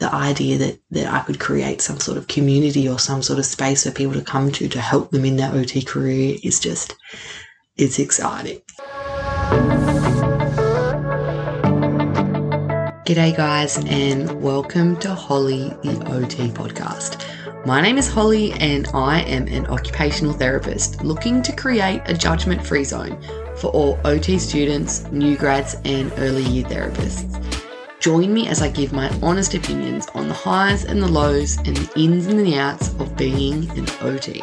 the 0.00 0.12
idea 0.14 0.56
that, 0.56 0.80
that 0.90 1.12
I 1.12 1.20
could 1.20 1.38
create 1.38 1.82
some 1.82 2.00
sort 2.00 2.16
of 2.16 2.26
community 2.26 2.88
or 2.88 2.98
some 2.98 3.22
sort 3.22 3.38
of 3.38 3.44
space 3.44 3.84
for 3.84 3.90
people 3.90 4.14
to 4.14 4.22
come 4.22 4.50
to 4.52 4.66
to 4.66 4.80
help 4.80 5.10
them 5.10 5.26
in 5.26 5.36
their 5.36 5.52
OT 5.52 5.82
career 5.82 6.38
is 6.42 6.58
just, 6.58 6.96
it's 7.76 7.98
exciting. 7.98 8.62
G'day, 13.04 13.36
guys, 13.36 13.76
and 13.84 14.42
welcome 14.42 14.96
to 15.00 15.14
Holly 15.14 15.68
the 15.82 16.02
OT 16.10 16.48
podcast. 16.48 17.22
My 17.66 17.82
name 17.82 17.98
is 17.98 18.08
Holly, 18.08 18.52
and 18.52 18.88
I 18.94 19.20
am 19.22 19.48
an 19.48 19.66
occupational 19.66 20.32
therapist 20.32 21.04
looking 21.04 21.42
to 21.42 21.54
create 21.54 22.00
a 22.06 22.14
judgment 22.14 22.66
free 22.66 22.84
zone 22.84 23.20
for 23.56 23.68
all 23.72 24.00
OT 24.06 24.38
students, 24.38 25.04
new 25.12 25.36
grads, 25.36 25.76
and 25.84 26.10
early 26.16 26.44
year 26.44 26.64
therapists. 26.64 27.39
Join 28.00 28.32
me 28.32 28.48
as 28.48 28.62
I 28.62 28.70
give 28.70 28.94
my 28.94 29.10
honest 29.22 29.52
opinions 29.52 30.06
on 30.14 30.26
the 30.26 30.32
highs 30.32 30.86
and 30.86 31.02
the 31.02 31.06
lows 31.06 31.58
and 31.58 31.76
the 31.76 32.00
ins 32.00 32.28
and 32.28 32.40
the 32.40 32.56
outs 32.56 32.94
of 32.98 33.14
being 33.14 33.68
an 33.78 33.86
OT. 34.00 34.40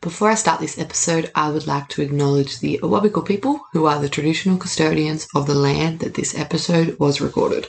Before 0.00 0.30
I 0.30 0.34
start 0.36 0.58
this 0.60 0.78
episode, 0.78 1.30
I 1.34 1.50
would 1.50 1.66
like 1.66 1.88
to 1.88 2.00
acknowledge 2.00 2.60
the 2.60 2.80
Awabakal 2.82 3.26
people, 3.26 3.60
who 3.74 3.84
are 3.84 4.00
the 4.00 4.08
traditional 4.08 4.56
custodians 4.56 5.28
of 5.34 5.46
the 5.46 5.54
land 5.54 6.00
that 6.00 6.14
this 6.14 6.38
episode 6.38 6.98
was 6.98 7.20
recorded. 7.20 7.68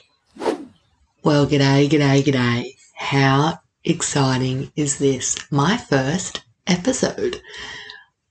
Well, 1.21 1.45
g'day, 1.45 1.89
g'day, 1.89 2.23
g'day. 2.23 2.77
How 2.93 3.59
exciting 3.83 4.71
is 4.77 4.99
this? 4.99 5.35
My 5.51 5.75
first 5.75 6.43
episode. 6.65 7.41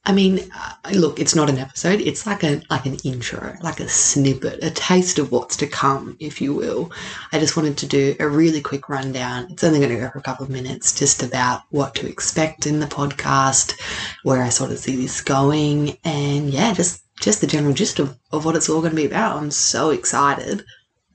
I 0.07 0.13
mean, 0.13 0.51
uh, 0.55 0.91
look, 0.93 1.19
it's 1.19 1.35
not 1.35 1.49
an 1.49 1.59
episode. 1.59 2.01
It's 2.01 2.27
like 2.27 2.45
a 2.45 2.61
like 2.69 2.85
an 2.85 2.97
intro, 3.05 3.57
like 3.63 3.81
a 3.81 3.89
snippet, 3.89 4.63
a 4.63 4.71
taste 4.71 5.19
of 5.19 5.33
what's 5.33 5.57
to 5.59 5.67
come, 5.67 6.17
if 6.21 6.43
you 6.43 6.53
will. 6.53 6.93
I 7.33 7.39
just 7.39 7.57
wanted 7.57 7.79
to 7.79 7.87
do 7.87 8.15
a 8.21 8.29
really 8.29 8.61
quick 8.61 8.91
rundown. 8.91 9.47
It's 9.51 9.65
only 9.65 9.79
going 9.79 9.91
to 9.91 10.01
go 10.01 10.11
for 10.11 10.19
a 10.19 10.23
couple 10.23 10.45
of 10.45 10.51
minutes, 10.51 10.99
just 10.99 11.23
about 11.23 11.63
what 11.71 11.95
to 11.97 12.07
expect 12.07 12.67
in 12.67 12.81
the 12.81 12.87
podcast, 12.87 13.81
where 14.25 14.43
I 14.43 14.51
sort 14.51 14.73
of 14.73 14.79
see 14.79 14.97
this 14.97 15.23
going, 15.23 15.97
and 16.05 16.51
yeah, 16.51 16.75
just 16.75 17.03
just 17.21 17.41
the 17.41 17.47
general 17.47 17.73
gist 17.73 17.99
of, 17.99 18.19
of 18.33 18.45
what 18.45 18.57
it's 18.57 18.69
all 18.69 18.81
going 18.81 18.91
to 18.91 18.97
be 18.97 19.07
about. 19.07 19.37
I'm 19.37 19.51
so 19.51 19.91
excited. 19.91 20.65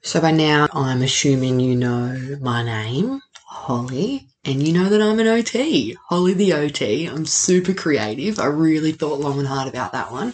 So 0.02 0.19
by 0.19 0.31
now, 0.31 0.67
I'm 0.73 1.03
assuming 1.03 1.59
you 1.59 1.75
know 1.75 2.38
my 2.41 2.63
name, 2.63 3.22
Holly. 3.45 4.28
And 4.45 4.65
you 4.65 4.73
know 4.73 4.87
that 4.89 5.01
I'm 5.01 5.19
an 5.19 5.27
OT, 5.27 5.97
Holly 6.07 6.33
the 6.33 6.53
OT. 6.53 7.05
I'm 7.05 7.25
super 7.25 7.73
creative. 7.73 8.39
I 8.39 8.45
really 8.45 8.93
thought 8.93 9.19
long 9.19 9.37
and 9.37 9.47
hard 9.47 9.67
about 9.67 9.91
that 9.91 10.11
one. 10.11 10.33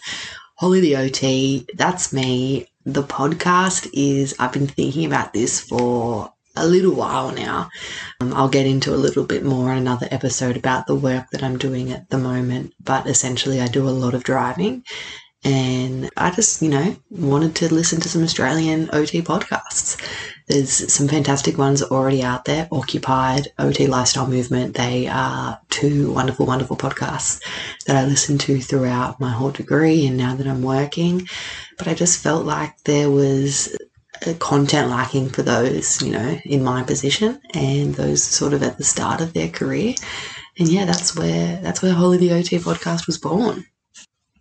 Holly 0.57 0.79
the 0.79 0.97
OT, 0.97 1.65
that's 1.73 2.13
me. 2.13 2.67
The 2.85 3.03
podcast 3.03 3.89
is, 3.93 4.35
I've 4.37 4.53
been 4.53 4.67
thinking 4.67 5.05
about 5.05 5.33
this 5.33 5.59
for 5.59 6.31
a 6.55 6.67
little 6.67 6.93
while 6.93 7.31
now. 7.31 7.69
Um, 8.21 8.33
I'll 8.33 8.47
get 8.47 8.67
into 8.67 8.93
a 8.93 8.95
little 8.95 9.25
bit 9.25 9.43
more 9.43 9.71
in 9.71 9.79
another 9.79 10.07
episode 10.11 10.55
about 10.55 10.85
the 10.85 10.95
work 10.95 11.31
that 11.31 11.43
I'm 11.43 11.57
doing 11.57 11.91
at 11.91 12.09
the 12.09 12.17
moment, 12.17 12.73
but 12.81 13.07
essentially, 13.07 13.59
I 13.59 13.67
do 13.67 13.89
a 13.89 13.89
lot 13.89 14.13
of 14.13 14.23
driving 14.23 14.83
and 15.45 16.09
I 16.17 16.31
just, 16.31 16.61
you 16.61 16.69
know, 16.69 16.95
wanted 17.11 17.55
to 17.57 17.73
listen 17.73 18.01
to 18.01 18.09
some 18.09 18.23
Australian 18.23 18.89
OT 18.93 19.21
podcasts. 19.21 20.01
There's 20.47 20.93
some 20.93 21.07
fantastic 21.07 21.57
ones 21.57 21.81
already 21.81 22.21
out 22.21 22.45
there. 22.45 22.67
Occupied, 22.71 23.47
OT 23.57 23.87
Lifestyle 23.87 24.27
Movement. 24.27 24.75
They 24.75 25.07
are 25.07 25.59
two 25.71 26.13
wonderful, 26.13 26.45
wonderful 26.45 26.77
podcasts 26.77 27.41
that 27.87 27.95
I 27.95 28.05
listened 28.05 28.41
to 28.41 28.61
throughout 28.61 29.19
my 29.19 29.31
whole 29.31 29.49
degree 29.49 30.05
and 30.05 30.17
now 30.17 30.35
that 30.35 30.47
I'm 30.47 30.61
working. 30.61 31.27
But 31.79 31.87
I 31.87 31.95
just 31.95 32.21
felt 32.21 32.45
like 32.45 32.83
there 32.83 33.09
was 33.09 33.75
content 34.39 34.89
lacking 34.89 35.29
for 35.29 35.41
those, 35.41 36.01
you 36.01 36.11
know, 36.11 36.39
in 36.45 36.63
my 36.63 36.83
position 36.83 37.41
and 37.53 37.95
those 37.95 38.23
sort 38.23 38.53
of 38.53 38.63
at 38.63 38.77
the 38.77 38.83
start 38.83 39.21
of 39.21 39.33
their 39.33 39.49
career. 39.49 39.95
And 40.57 40.69
yeah, 40.69 40.85
that's 40.85 41.15
where 41.15 41.59
that's 41.61 41.81
where 41.81 41.93
Holly 41.93 42.17
the 42.17 42.33
OT 42.33 42.57
podcast 42.59 43.07
was 43.07 43.17
born. 43.17 43.65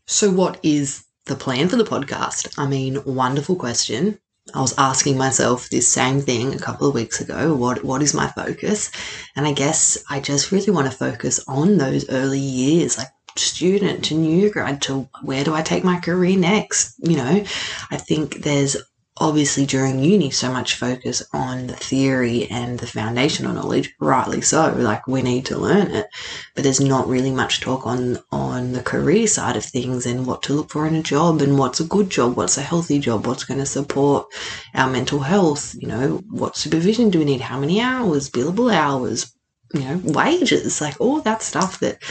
So, 0.06 0.30
what 0.30 0.60
is 0.62 1.04
the 1.26 1.34
plan 1.34 1.68
for 1.68 1.76
the 1.76 1.84
podcast? 1.84 2.54
I 2.58 2.66
mean, 2.66 3.02
wonderful 3.04 3.56
question. 3.56 4.18
I 4.52 4.60
was 4.60 4.74
asking 4.76 5.16
myself 5.16 5.70
this 5.70 5.88
same 5.88 6.20
thing 6.20 6.52
a 6.52 6.58
couple 6.58 6.86
of 6.86 6.94
weeks 6.94 7.20
ago. 7.20 7.54
What 7.54 7.82
what 7.82 8.02
is 8.02 8.12
my 8.12 8.28
focus? 8.28 8.90
And 9.36 9.46
I 9.46 9.52
guess 9.52 9.96
I 10.10 10.20
just 10.20 10.52
really 10.52 10.70
want 10.70 10.90
to 10.90 10.96
focus 10.96 11.42
on 11.48 11.78
those 11.78 12.08
early 12.10 12.40
years, 12.40 12.98
like 12.98 13.08
student 13.36 14.04
to 14.04 14.14
new 14.14 14.50
grad 14.50 14.82
to 14.82 15.08
where 15.22 15.44
do 15.44 15.54
I 15.54 15.62
take 15.62 15.82
my 15.82 15.98
career 15.98 16.36
next? 16.38 16.94
You 16.98 17.16
know, 17.16 17.44
I 17.90 17.96
think 17.96 18.42
there's 18.42 18.76
obviously 19.18 19.64
during 19.64 20.02
uni 20.02 20.28
so 20.28 20.52
much 20.52 20.74
focus 20.74 21.22
on 21.32 21.68
the 21.68 21.76
theory 21.76 22.48
and 22.50 22.80
the 22.80 22.86
foundational 22.86 23.52
knowledge 23.54 23.94
rightly 24.00 24.40
so 24.40 24.74
like 24.76 25.06
we 25.06 25.22
need 25.22 25.46
to 25.46 25.56
learn 25.56 25.90
it. 25.92 26.06
But 26.54 26.64
there's 26.64 26.80
not 26.80 27.06
really 27.06 27.30
much 27.30 27.60
talk 27.60 27.86
on 27.86 28.18
on 28.32 28.72
the 28.72 28.82
career 28.82 29.26
side 29.28 29.56
of 29.56 29.64
things 29.64 30.04
and 30.04 30.26
what 30.26 30.42
to 30.44 30.52
look 30.52 30.70
for 30.70 30.86
in 30.86 30.96
a 30.96 31.02
job 31.02 31.40
and 31.42 31.58
what's 31.58 31.78
a 31.80 31.84
good 31.84 32.10
job 32.10 32.36
what's 32.36 32.58
a 32.58 32.62
healthy 32.62 32.98
job 32.98 33.26
what's 33.26 33.44
going 33.44 33.60
to 33.60 33.66
support 33.66 34.26
our 34.74 34.90
mental 34.90 35.20
health 35.20 35.74
you 35.78 35.86
know 35.86 36.20
what 36.30 36.56
supervision 36.56 37.10
do 37.10 37.20
we 37.20 37.24
need 37.24 37.40
how 37.40 37.58
many 37.58 37.80
hours 37.80 38.30
billable 38.30 38.72
hours 38.74 39.32
you 39.72 39.80
know 39.80 40.00
wages 40.04 40.80
like 40.80 41.00
all 41.00 41.20
that 41.20 41.42
stuff 41.42 41.78
that 41.80 42.02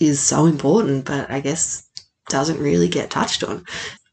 is 0.00 0.20
so 0.20 0.46
important 0.46 1.04
but 1.04 1.30
i 1.30 1.40
guess 1.40 1.88
doesn't 2.28 2.60
really 2.60 2.88
get 2.88 3.10
touched 3.10 3.42
on 3.44 3.64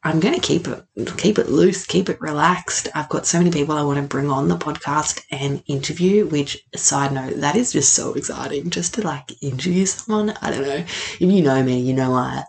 I'm 0.05 0.19
going 0.19 0.35
to 0.35 0.39
keep 0.39 0.67
it 0.67 0.85
keep 1.17 1.39
it 1.39 1.49
loose, 1.49 1.83
keep 1.87 2.09
it 2.09 2.21
relaxed. 2.21 2.87
I've 2.93 3.09
got 3.09 3.25
so 3.25 3.39
many 3.39 3.49
people 3.49 3.75
I 3.75 3.81
want 3.81 3.97
to 3.97 4.03
bring 4.03 4.29
on 4.29 4.47
the 4.47 4.55
podcast 4.55 5.23
and 5.31 5.63
interview. 5.65 6.27
Which 6.27 6.63
side 6.75 7.11
note, 7.11 7.37
that 7.37 7.55
is 7.55 7.73
just 7.73 7.93
so 7.93 8.13
exciting, 8.13 8.69
just 8.69 8.93
to 8.93 9.01
like 9.01 9.31
interview 9.41 9.87
someone. 9.87 10.35
I 10.43 10.51
don't 10.51 10.61
know 10.61 10.75
if 10.75 11.19
you 11.19 11.41
know 11.41 11.63
me, 11.63 11.79
you 11.79 11.95
know 11.95 12.13
I 12.13 12.43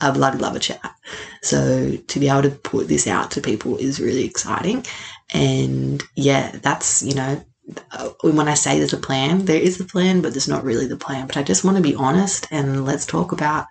I 0.00 0.12
bloody 0.12 0.38
love 0.38 0.54
a 0.54 0.60
chat. 0.60 0.94
So 1.42 1.96
to 1.96 2.20
be 2.20 2.28
able 2.28 2.42
to 2.42 2.50
put 2.50 2.86
this 2.86 3.08
out 3.08 3.32
to 3.32 3.40
people 3.40 3.76
is 3.76 3.98
really 3.98 4.24
exciting. 4.24 4.86
And 5.34 6.04
yeah, 6.14 6.52
that's 6.62 7.02
you 7.02 7.14
know 7.14 7.44
uh, 7.90 8.10
when 8.22 8.48
I 8.48 8.54
say 8.54 8.78
there's 8.78 8.92
a 8.92 8.98
plan, 8.98 9.46
there 9.46 9.60
is 9.60 9.80
a 9.80 9.84
plan, 9.84 10.20
but 10.20 10.32
there's 10.32 10.48
not 10.48 10.62
really 10.62 10.86
the 10.86 10.96
plan. 10.96 11.26
But 11.26 11.38
I 11.38 11.42
just 11.42 11.64
want 11.64 11.76
to 11.76 11.82
be 11.82 11.96
honest 11.96 12.46
and 12.52 12.84
let's 12.84 13.04
talk 13.04 13.32
about 13.32 13.66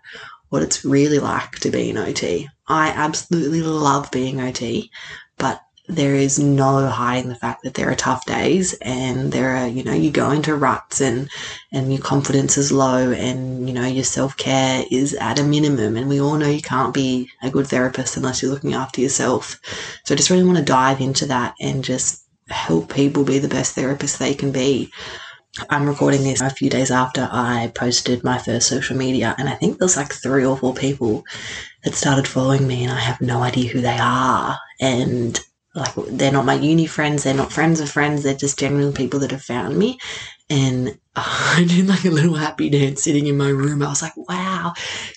what 0.50 0.64
it's 0.64 0.86
really 0.86 1.20
like 1.20 1.52
to 1.60 1.72
be 1.72 1.90
an 1.90 1.98
OT. 1.98 2.48
I 2.68 2.90
absolutely 2.90 3.62
love 3.62 4.12
being 4.12 4.42
OT, 4.42 4.92
but 5.38 5.62
there 5.90 6.14
is 6.14 6.38
no 6.38 6.86
hiding 6.86 7.30
the 7.30 7.36
fact 7.36 7.64
that 7.64 7.74
there 7.74 7.90
are 7.90 7.96
tough 7.96 8.24
days 8.26 8.74
and 8.76 9.32
there 9.32 9.56
are, 9.56 9.68
you 9.68 9.84
know, 9.84 9.94
you 9.94 10.12
go 10.12 10.30
into 10.30 10.56
ruts 10.56 11.02
and, 11.02 11.28
and 11.74 11.92
your 11.92 12.02
confidence 12.02 12.58
is 12.58 12.72
low 12.72 13.12
and, 13.12 13.68
you 13.68 13.74
know, 13.74 13.88
your 13.88 14.04
self 14.04 14.38
care 14.38 14.86
is 14.92 15.16
at 15.16 15.40
a 15.40 15.44
minimum. 15.44 15.98
And 15.98 16.08
we 16.08 16.22
all 16.22 16.38
know 16.38 16.48
you 16.48 16.62
can't 16.62 16.94
be 16.94 17.30
a 17.42 17.50
good 17.50 17.66
therapist 17.66 18.18
unless 18.18 18.42
you're 18.42 18.52
looking 18.52 18.76
after 18.76 19.02
yourself. 19.02 19.60
So 20.06 20.14
I 20.14 20.18
just 20.18 20.30
really 20.30 20.46
want 20.46 20.60
to 20.60 20.64
dive 20.64 21.02
into 21.02 21.26
that 21.26 21.56
and 21.60 21.84
just 21.84 22.24
help 22.50 22.94
people 22.94 23.24
be 23.24 23.40
the 23.40 23.48
best 23.48 23.74
therapist 23.74 24.20
they 24.20 24.36
can 24.36 24.52
be. 24.52 24.92
I'm 25.70 25.88
recording 25.88 26.24
this 26.24 26.42
a 26.42 26.50
few 26.50 26.70
days 26.70 26.92
after 26.92 27.28
I 27.32 27.72
posted 27.76 28.24
my 28.24 28.38
first 28.38 28.68
social 28.68 28.96
media, 28.96 29.36
and 29.38 29.50
I 29.50 29.56
think 29.56 29.78
there's 29.78 29.98
like 29.98 30.14
three 30.14 30.46
or 30.46 30.58
four 30.58 30.74
people 30.74 31.24
that 31.84 31.94
started 31.94 32.28
following 32.28 32.68
me, 32.68 32.84
and 32.84 32.92
I 32.92 33.00
have 33.00 33.22
no 33.22 33.42
idea 33.44 33.72
who 33.72 33.82
they 33.82 33.98
are. 34.00 34.58
And 34.80 35.40
like, 35.76 35.94
they're 36.08 36.32
not 36.32 36.46
my 36.46 36.56
uni 36.56 36.86
friends, 36.86 37.24
they're 37.24 37.34
not 37.34 37.54
friends 37.54 37.80
of 37.80 37.90
friends, 37.90 38.24
they're 38.24 38.36
just 38.36 38.60
general 38.60 38.92
people 38.92 39.20
that 39.20 39.32
have 39.32 39.44
found 39.44 39.78
me. 39.78 40.00
And 40.50 40.98
I 41.16 41.66
did 41.68 41.88
like 41.88 42.06
a 42.06 42.10
little 42.10 42.36
happy 42.36 42.70
dance 42.70 43.04
sitting 43.04 43.28
in 43.28 43.38
my 43.38 43.50
room. 43.50 43.82
I 43.82 43.90
was 43.90 44.02
like, 44.02 44.16
wow, 44.16 44.74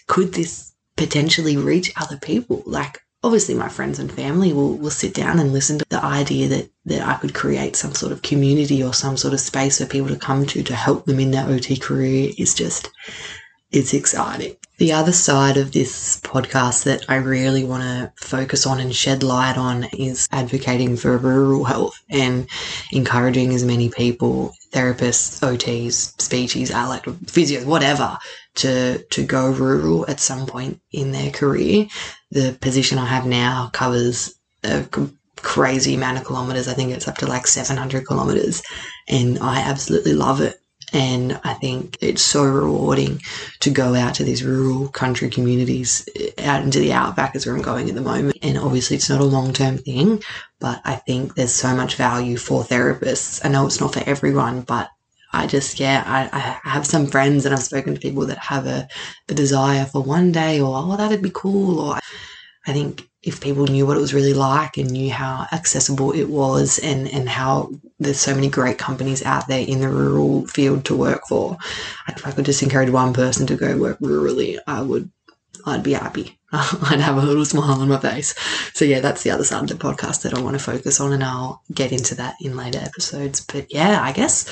could 0.08 0.34
this 0.34 0.72
potentially 0.97 1.56
reach 1.56 1.92
other 1.97 2.16
people? 2.19 2.62
Like, 2.66 3.00
obviously 3.24 3.54
my 3.54 3.68
friends 3.68 3.98
and 3.98 4.10
family 4.10 4.52
will, 4.52 4.76
will 4.76 4.90
sit 4.90 5.14
down 5.14 5.38
and 5.38 5.52
listen 5.52 5.78
to 5.78 5.84
the 5.88 6.04
idea 6.04 6.48
that, 6.48 6.70
that 6.86 7.06
I 7.06 7.14
could 7.14 7.34
create 7.34 7.76
some 7.76 7.94
sort 7.94 8.12
of 8.12 8.22
community 8.22 8.82
or 8.82 8.92
some 8.92 9.16
sort 9.16 9.34
of 9.34 9.40
space 9.40 9.78
for 9.78 9.86
people 9.86 10.08
to 10.08 10.16
come 10.16 10.46
to 10.46 10.62
to 10.62 10.74
help 10.74 11.06
them 11.06 11.20
in 11.20 11.30
their 11.30 11.48
OT 11.48 11.76
career 11.76 12.32
is 12.36 12.54
just, 12.54 12.90
it's 13.70 13.94
exciting. 13.94 14.56
The 14.78 14.92
other 14.92 15.12
side 15.12 15.58
of 15.58 15.70
this 15.70 16.20
podcast 16.22 16.84
that 16.84 17.04
I 17.08 17.16
really 17.16 17.62
want 17.62 17.84
to 17.84 18.12
focus 18.16 18.66
on 18.66 18.80
and 18.80 18.92
shed 18.92 19.22
light 19.22 19.56
on 19.56 19.84
is 19.96 20.26
advocating 20.32 20.96
for 20.96 21.16
rural 21.16 21.62
health 21.62 22.02
and 22.10 22.48
encouraging 22.90 23.54
as 23.54 23.64
many 23.64 23.90
people, 23.90 24.52
therapists, 24.72 25.40
OTs, 25.40 26.20
speeches, 26.20 26.72
allied, 26.72 27.02
physios, 27.02 27.64
whatever, 27.64 28.18
to, 28.56 28.98
to 29.10 29.25
go 29.25 29.52
rural 29.52 30.04
at 30.10 30.18
some 30.18 30.46
point 30.46 30.80
in 30.90 31.12
their 31.12 31.30
career. 31.30 31.86
The 32.32 32.56
position 32.61 32.99
I 32.99 33.06
have 33.06 33.26
now 33.26 33.70
covers 33.73 34.34
a 34.64 34.87
crazy 35.37 35.94
amount 35.94 36.19
of 36.19 36.25
kilometers. 36.25 36.69
I 36.69 36.75
think 36.75 36.93
it's 36.93 37.08
up 37.08 37.19
to 37.19 37.26
like 37.26 37.46
700 37.46 38.06
kilometers 38.06 38.62
and 39.08 39.38
I 39.38 39.61
absolutely 39.61 40.14
love 40.14 40.40
it. 40.40 40.58
And 40.94 41.40
I 41.43 41.55
think 41.55 41.96
it's 42.02 42.20
so 42.20 42.44
rewarding 42.44 43.23
to 43.61 43.70
go 43.70 43.94
out 43.94 44.14
to 44.17 44.25
these 44.25 44.44
rural 44.44 44.88
country 44.88 45.31
communities, 45.31 46.06
eh, 46.17 46.31
out 46.44 46.62
into 46.62 46.81
the 46.81 46.93
outback 46.93 47.34
as 47.34 47.46
where 47.46 47.56
I'm 47.56 47.62
going 47.62 47.88
at 47.88 47.94
the 47.94 48.02
moment. 48.02 48.37
And 48.43 48.58
obviously, 48.58 48.96
it's 48.96 49.08
not 49.08 49.23
a 49.23 49.25
long 49.25 49.55
term 49.55 49.78
thing, 49.78 50.23
but 50.61 50.82
I 50.85 50.96
think 50.96 51.35
there's 51.35 51.55
so 51.55 51.75
much 51.75 51.94
value 51.94 52.37
for 52.37 52.62
therapists. 52.62 53.40
I 53.43 53.49
know 53.49 53.67
it's 53.67 53.81
not 53.81 53.94
for 53.94 54.02
everyone, 54.06 54.62
but 54.62 54.90
I 55.32 55.46
just, 55.46 55.81
yeah, 55.81 56.02
I, 56.06 56.29
I 56.37 56.69
have 56.69 56.87
some 56.87 57.06
friends 57.06 57.44
and 57.44 57.55
I've 57.55 57.62
spoken 57.62 57.94
to 57.94 58.00
people 58.00 58.26
that 58.26 58.38
have 58.38 58.67
a, 58.67 58.88
a 59.29 59.34
desire 59.34 59.84
for 59.87 60.02
one 60.02 60.32
day 60.32 60.61
or, 60.61 60.75
oh, 60.76 60.96
that'd 60.96 61.23
be 61.23 61.32
cool. 61.32 61.81
Or 61.81 61.99
I 62.67 62.73
think 62.73 63.08
if 63.23 63.40
people 63.40 63.67
knew 63.67 63.87
what 63.87 63.96
it 63.96 64.00
was 64.00 64.14
really 64.14 64.34
like 64.34 64.76
and 64.76 64.90
knew 64.90 65.11
how 65.11 65.46
accessible 65.52 66.12
it 66.12 66.29
was 66.29 66.79
and, 66.81 67.08
and 67.08 67.29
how 67.29 67.70
there's 68.00 68.19
so 68.19 68.34
many 68.34 68.49
great 68.49 68.79
companies 68.79 69.25
out 69.25 69.46
there 69.46 69.64
in 69.67 69.81
the 69.81 69.88
rural 69.88 70.46
field 70.49 70.84
to 70.84 70.96
work 70.96 71.23
for. 71.29 71.56
If 72.08 72.26
I 72.26 72.32
could 72.32 72.44
just 72.44 72.62
encourage 72.62 72.90
one 72.90 73.14
person 73.14 73.46
to 73.46 73.56
go 73.56 73.76
work 73.78 73.99
rurally, 74.00 74.58
I 74.67 74.82
would, 74.82 75.11
I'd 75.64 75.85
be 75.85 75.93
happy. 75.93 76.38
I'd 76.52 77.00
have 77.00 77.17
a 77.17 77.23
little 77.25 77.44
smile 77.44 77.81
on 77.81 77.88
my 77.88 77.99
face. 77.99 78.35
So 78.75 78.85
yeah, 78.85 79.00
that's 79.00 79.23
the 79.23 79.31
other 79.31 79.44
side 79.44 79.62
of 79.62 79.69
the 79.69 79.82
podcast 79.82 80.23
that 80.23 80.35
I 80.35 80.40
want 80.40 80.58
to 80.58 80.62
focus 80.62 81.00
on 81.00 81.12
and 81.12 81.23
I'll 81.23 81.62
get 81.73 81.93
into 81.93 82.17
that 82.17 82.35
in 82.40 82.56
later 82.56 82.81
episodes. 82.81 83.40
But 83.40 83.73
yeah, 83.73 84.02
I 84.02 84.12
guess 84.12 84.50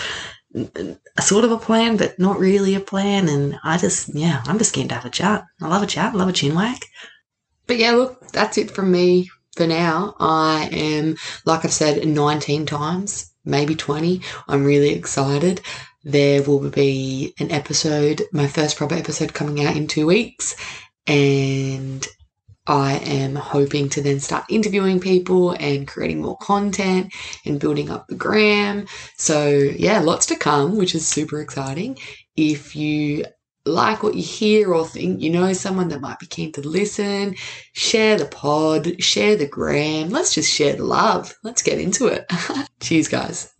sort 1.20 1.44
of 1.44 1.52
a 1.52 1.58
plan, 1.58 1.96
but 1.96 2.18
not 2.18 2.38
really 2.38 2.74
a 2.74 2.80
plan. 2.80 3.28
And 3.28 3.58
I 3.62 3.78
just, 3.78 4.14
yeah, 4.14 4.42
I'm 4.46 4.58
just 4.58 4.74
keen 4.74 4.88
to 4.88 4.94
have 4.94 5.04
a 5.04 5.10
chat. 5.10 5.44
I 5.60 5.68
love 5.68 5.82
a 5.82 5.86
chat. 5.86 6.14
Love 6.14 6.28
a 6.28 6.32
chin 6.32 6.54
whack. 6.54 6.86
But 7.66 7.78
yeah, 7.78 7.92
look, 7.92 8.28
that's 8.28 8.58
it 8.58 8.70
from 8.70 8.90
me 8.90 9.30
for 9.56 9.66
now. 9.66 10.16
I 10.18 10.68
am, 10.72 11.16
like 11.44 11.64
I've 11.64 11.72
said 11.72 12.06
19 12.06 12.66
times, 12.66 13.32
maybe 13.44 13.74
20. 13.74 14.22
I'm 14.48 14.64
really 14.64 14.90
excited. 14.90 15.60
There 16.02 16.42
will 16.42 16.70
be 16.70 17.34
an 17.38 17.50
episode, 17.50 18.22
my 18.32 18.46
first 18.46 18.76
proper 18.76 18.94
episode 18.94 19.34
coming 19.34 19.64
out 19.64 19.76
in 19.76 19.86
two 19.86 20.06
weeks. 20.06 20.56
And 21.06 22.06
I 22.66 22.98
am 22.98 23.34
hoping 23.34 23.88
to 23.90 24.02
then 24.02 24.20
start 24.20 24.44
interviewing 24.48 25.00
people 25.00 25.52
and 25.52 25.88
creating 25.88 26.22
more 26.22 26.36
content 26.38 27.12
and 27.44 27.58
building 27.58 27.90
up 27.90 28.06
the 28.06 28.14
gram. 28.14 28.86
So, 29.16 29.48
yeah, 29.48 30.00
lots 30.00 30.26
to 30.26 30.36
come, 30.36 30.76
which 30.76 30.94
is 30.94 31.06
super 31.06 31.40
exciting. 31.40 31.98
If 32.36 32.76
you 32.76 33.24
like 33.66 34.02
what 34.02 34.14
you 34.14 34.22
hear 34.22 34.72
or 34.72 34.86
think 34.86 35.20
you 35.20 35.30
know 35.30 35.52
someone 35.52 35.88
that 35.88 36.00
might 36.00 36.18
be 36.18 36.26
keen 36.26 36.52
to 36.52 36.66
listen, 36.66 37.34
share 37.72 38.16
the 38.16 38.26
pod, 38.26 39.02
share 39.02 39.36
the 39.36 39.46
gram. 39.46 40.10
Let's 40.10 40.34
just 40.34 40.52
share 40.52 40.76
the 40.76 40.84
love. 40.84 41.34
Let's 41.42 41.62
get 41.62 41.78
into 41.78 42.06
it. 42.06 42.30
Cheers, 42.80 43.08
guys. 43.08 43.52